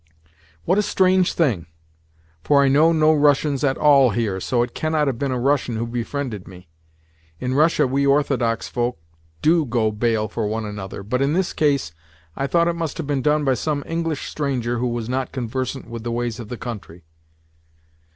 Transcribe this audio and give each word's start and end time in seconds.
"What 0.65 0.79
a 0.79 0.81
strange 0.81 1.33
thing! 1.33 1.67
For 2.43 2.63
I 2.63 2.69
know 2.69 2.91
no 2.91 3.13
Russians 3.13 3.63
at 3.63 3.77
all 3.77 4.09
here, 4.09 4.39
so 4.39 4.63
it 4.63 4.73
cannot 4.73 5.05
have 5.05 5.19
been 5.19 5.31
a 5.31 5.39
Russian 5.39 5.75
who 5.75 5.85
befriended 5.85 6.47
me. 6.47 6.69
In 7.39 7.53
Russia 7.53 7.85
we 7.85 8.07
Orthodox 8.07 8.67
folk 8.67 8.97
do 9.43 9.63
go 9.63 9.91
bail 9.91 10.27
for 10.27 10.47
one 10.47 10.65
another, 10.65 11.03
but 11.03 11.21
in 11.21 11.33
this 11.33 11.53
case 11.53 11.91
I 12.35 12.47
thought 12.47 12.67
it 12.67 12.73
must 12.73 12.97
have 12.97 13.05
been 13.05 13.21
done 13.21 13.43
by 13.45 13.53
some 13.53 13.83
English 13.85 14.27
stranger 14.27 14.79
who 14.79 14.87
was 14.87 15.07
not 15.07 15.31
conversant 15.31 15.87
with 15.87 16.03
the 16.03 16.11
ways 16.11 16.39
of 16.39 16.49
the 16.49 16.57
country." 16.57 17.03